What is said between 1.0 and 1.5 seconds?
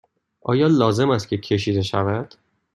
است که